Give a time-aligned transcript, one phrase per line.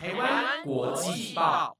[0.00, 1.76] 台湾国际报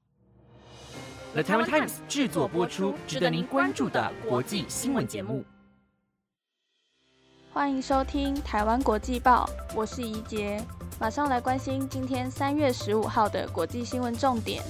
[1.31, 5.45] ，The Taiwan Times 制作播出，值得您关注的国际新闻节目。
[7.53, 10.61] 欢迎收听台湾国际报，我是怡杰，
[10.99, 14.61] 马上来关心今天三月十五号的国际新闻重点。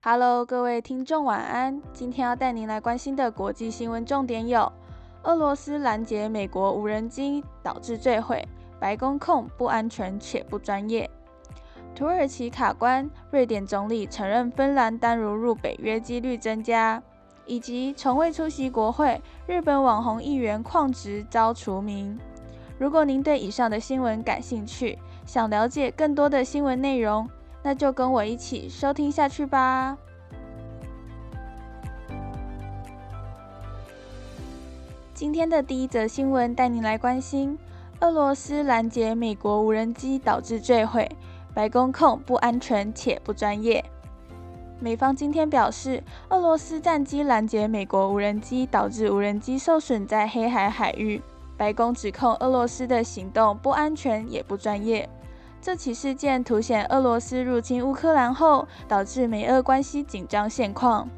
[0.00, 1.82] Hello，各位听众，晚安。
[1.92, 4.72] 今天要带您来关心的国际新闻重点有：
[5.24, 8.42] 俄罗斯拦截美国无人机导致坠毁，
[8.84, 11.08] 白宫控不安全且不专业；
[11.94, 17.00] 土耳其卡关，瑞典总理承认芬兰单如入北约几率增加；
[17.46, 22.18] 以及从未出席国会，日本网红议员旷职遭除名。
[22.76, 27.26] 如果您对以上的新闻感兴趣，想了解更多的新闻内容，
[27.62, 29.96] 那就跟我一起收听下去吧。
[35.14, 37.58] 今天的第一则新闻带您来关心：
[38.04, 41.10] 俄罗斯拦截美国无人机导致坠毁，
[41.54, 43.82] 白宫控不安全且不专业。
[44.78, 51.22] 美方今天表示，俄罗斯战机拦截美国无人机，导致无人机受损在黑海海域。
[51.56, 55.08] 白宫指控俄罗斯的行动不安全也不专业。
[55.62, 61.08] 这起事件凸显俄罗斯入侵乌克兰后，导致美俄关系紧张现况。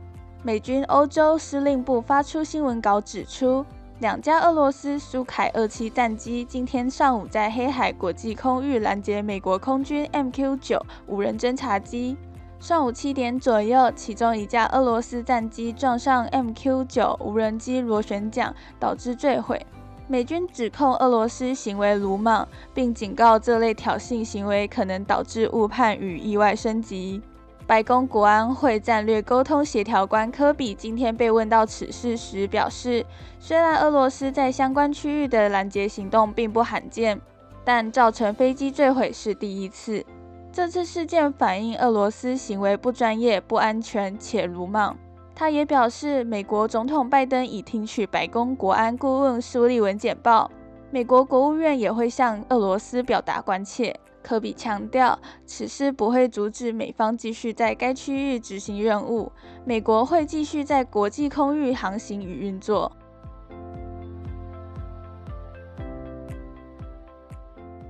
[0.44, 3.66] 美军欧洲司令部发出新闻稿指出，
[3.98, 12.14] 两架俄罗斯苏凯二七战机今天上午在黑海国际空域拦截美国空军 MQ 九无人侦察机。
[12.60, 19.64] 上午七点左右，其中一架俄罗斯战机撞上 MQ 九无人机螺旋桨，导致坠毁。
[20.06, 27.22] 美军指控俄罗斯行为鲁莽，并警告这类挑衅行为可能导致误判与意外升级。
[27.66, 33.04] 白宫国安会战略沟通协调官科比今天被问到此事时表示，
[33.40, 37.20] 虽然俄罗斯在相关区域的拦截行动并不罕见，
[37.64, 40.04] 但造成飞机坠毁是第一次。
[40.52, 44.96] 这次事件反映俄罗斯行为不专业、不安全且鲁莽。
[45.34, 50.48] 他也表示，美国总统拜登已听取白宫国安顾问苏利文简报，
[50.92, 53.98] 美国国务院也会向俄罗斯表达关切。
[54.26, 59.30] 科比强调，此事不会阻止美方继续在该区域执行任务，
[59.64, 62.90] 美国会继续在国际空域航行与运作。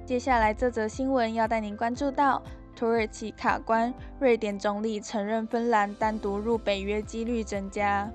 [0.04, 2.42] 接下来这则新闻要带您关注到。
[2.76, 8.06] 土耳其卡关，瑞典总理承认芬兰单独入北约几率增加。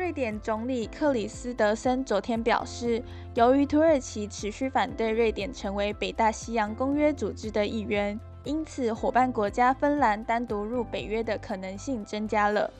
[0.00, 3.02] 瑞典总理克里斯德森昨天表示，
[3.34, 12.72] 由于土耳其持续反对瑞典成为北大西洋公约组织的一员，因此伙伴国家芬兰单独入北约的可能性增加了。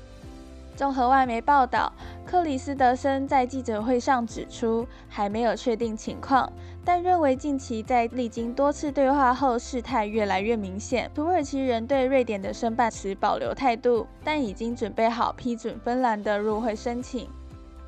[0.80, 1.92] 综合外媒报道，
[2.24, 6.50] 克里斯德森在记者会上指出，还没有确定情况，
[6.82, 11.10] 但认为近期在历经多次对话后，事态越来越明显。
[11.14, 17.28] 土耳其人对瑞典的申办持保留态度，但已经准备好批准芬兰的入会申请。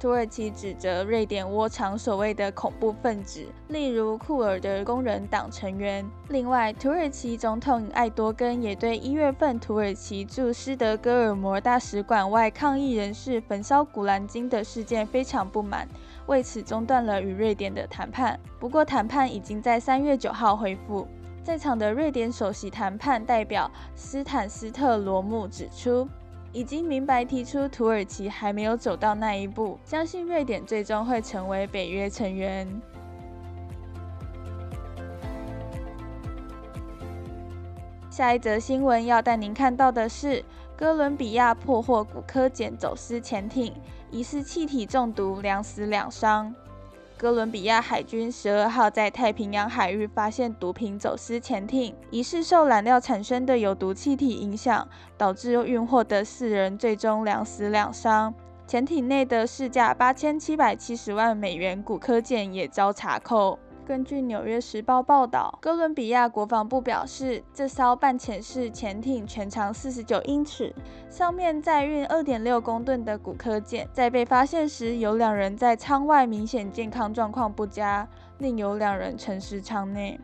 [0.03, 6.05] 土耳其指责瑞典窝藏所谓的恐怖分子，例如库尔的工人党成员。
[6.29, 15.89] 另外，土耳其总统艾多根也对一月份土耳其驻斯德哥尔摩大使馆外抗议人士焚烧古兰经的事件非常不满，
[16.27, 18.37] 为此中断了与瑞典的谈判。
[18.59, 21.07] 不过，谈判已经在三月九号恢复。
[21.45, 26.09] 在场的瑞典首席谈判代表斯坦斯特罗姆指出。
[26.53, 32.69] 已经明白提出，土耳其还没有走到那一步，相信瑞典最终会成为北约成员。
[38.11, 40.45] 下一则新闻要带您看到的是，
[40.77, 43.73] 哥伦比亚破获古柯碱走私潜艇，
[44.11, 46.55] 疑似气体中毒，两死两伤。
[47.22, 58.34] 哥伦比亚海军十二号在太平洋海域发现毒品走私潜艇，疑似受燃料产生的有毒气体影响，导致运货的四人最终两死两伤。
[58.66, 63.56] 潜艇内的市价八千七百七十万美元骨科件也遭查扣。
[63.84, 70.73] 根据《纽约时报》报道，哥伦比亚国防部表示，这艘半潜式潜艇全长四十九英尺，
[71.11, 73.87] 上面载运二点六公吨的古柯碱。
[73.93, 78.06] 在被发现时，有两人在舱外明显健康状况不佳，
[78.38, 80.19] 另有两人沉尸舱内。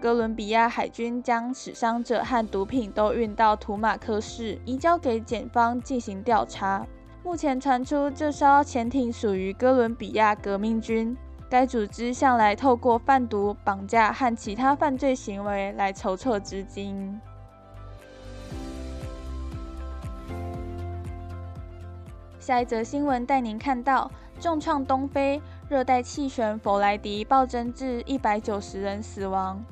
[0.00, 6.86] 哥伦比亚海军将死伤者和毒品都运到图马克市，移交给检方进行调查。
[7.24, 11.16] 目前传出，这艘潜艇属于哥伦比亚革命军。
[11.50, 17.18] 该组织向来透过贩毒、绑架和其他犯罪行为来筹措资金。
[22.38, 24.10] 下一则新闻带您看到：
[24.40, 29.62] 重创东非热带气旋弗莱迪暴增至一百九十人死亡。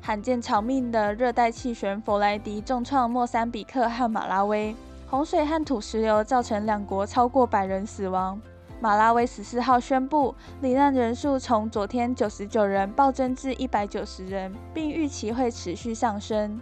[0.00, 4.74] 罕见长命的热带气旋弗莱迪重创莫桑比克和马拉维，
[5.08, 8.40] 洪水和土石流造成两国超过百人死亡。
[8.82, 16.60] 马拉维十四号宣布，罹难人数从昨天九十九人暴增至一百九十人，并预期会持续上升。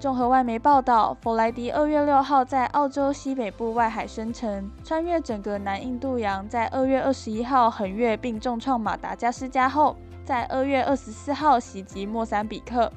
[0.00, 9.94] 综合外媒报道，弗莱迪二月六号在澳洲西北部外海生成，穿越整个南印度洋，在二月二十一号横越并重创马达加斯加后，
[10.24, 12.90] 在二月二十四号袭击莫桑比克，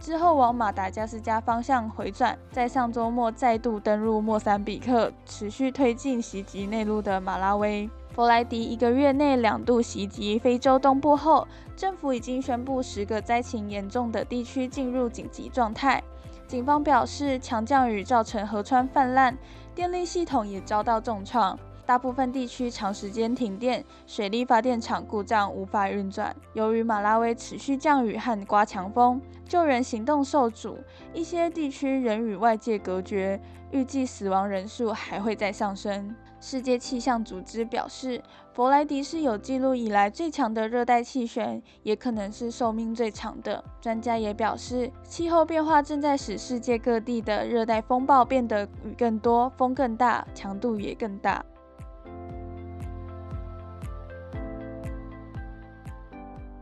[0.00, 7.90] 之后往马达加斯加方向回转，在上周末再度登陆莫桑比克，持续推进袭击内陆的马拉维。
[8.14, 16.00] 弗莱迪一个月内两度袭击非洲东部后，政府已经宣布十个灾情严重的地区进入紧急状态。
[16.46, 19.36] 警方表示，强降雨造成河川泛滥，
[19.74, 26.32] 电力系统也遭到重创，大部分地区长时间停电，水力发电厂故障无法运转。
[26.52, 30.78] 由于马拉维持续降雨和刮强风，救援行动受阻，
[31.12, 33.40] 一些地区仍与外界隔绝，
[33.72, 36.14] 预计死亡人数还会再上升。
[36.46, 43.64] 世界气象组织表示，弗莱迪是有记录以来最强的热带气旋，也可能是寿命最长的。
[43.80, 51.42] 专家也表示，气候变化正在使世界各地的热带风暴变得雨更多、风更大、强度也更大。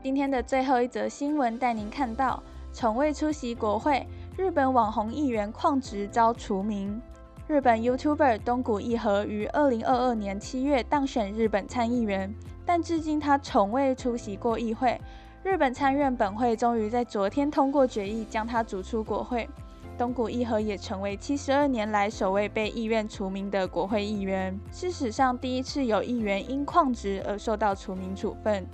[0.01, 2.41] 今天的最后一则新闻带您看到：
[2.73, 4.07] 从未出席国会，
[4.39, 7.03] 日本网红议员旷职遭除名。
[7.53, 12.35] 日本 YouTuber 东谷义和于二零二二年七月当选日本参议员，
[12.65, 14.99] 但至今他从未出席过议会。
[15.43, 19.47] 日本参院本会终于在昨天通过决议，将他逐出国会。
[19.99, 28.67] 东谷义和也成为七十二年来首位被议院除名的国会议员，是史上第一次有议员因旷职而受到除名处分。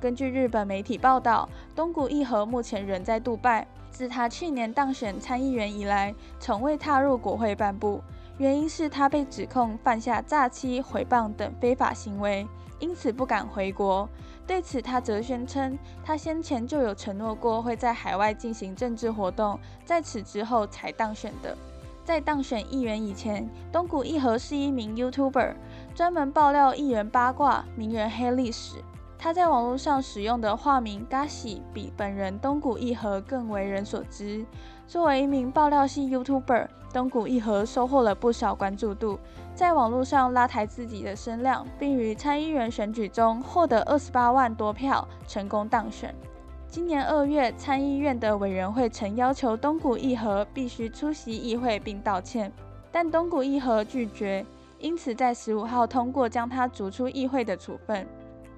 [0.00, 8.02] 根据日本媒体报道，东谷义和目前仍在杜拜，自他去年当选参议员以来，从未踏入国会半步。
[8.38, 12.46] 原因是他被指控犯下诈欺、诽谤等非法行为，
[12.80, 14.08] 因此不敢回国。
[14.46, 21.56] 对此，他则宣称，他先前就有承诺过会在海外进行政治活动，在此之后才当选的。
[22.04, 25.54] 在当选议员以前，东谷义和是一名 YouTuber，
[25.94, 28.76] 专门爆料艺人八卦、名人黑历史。
[29.24, 34.44] 他在网络上使用的化名 Gashi 比本人东谷义和更为人所知。
[34.86, 39.18] 作为一名爆料系 YouTuber，东谷义和收获了不少关注度，
[39.54, 46.14] 在网络上拉抬自己的声量，并于参议员选举中获得二十八万多票，成功当选。
[46.68, 52.52] 今年二月，参议院的委员会曾要求东谷义和必须出席议会并道歉，
[52.92, 54.44] 但东谷义和拒绝，
[54.78, 58.06] 因此在十五号通过将他逐出议会的处分。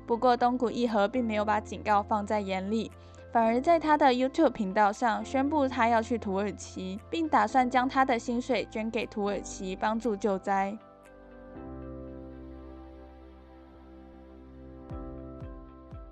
[0.07, 2.91] 不过，东谷义和并没有把警告放在眼里，
[3.33, 10.79] 反而在他的 YouTube 频道上宣布他要去土耳其，并打算将他的薪水捐给土耳其帮助救灾。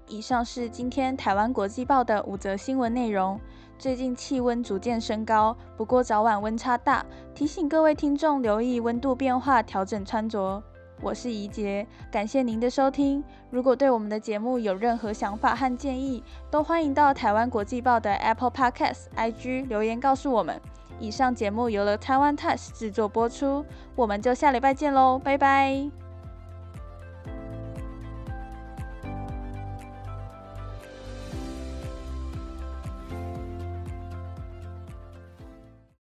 [0.06, 3.40] 以上是今天台湾国际报的五则新闻内容。
[3.76, 7.04] 最近气温逐渐升高，不过早晚温差大，
[7.34, 10.62] 提醒各位听众留意温度变化，调整穿着。
[11.00, 13.22] 我是怡杰，感谢您的收听。
[13.50, 20.60] 如果对我们的节目有任何想法和建议，都欢迎到台湾国际报的 Apple Podcast、IG 留言告诉我们。
[21.00, 23.64] 以上节目由了台湾 Touch 制作播出，
[23.96, 26.03] 我们就下礼拜见喽，拜拜。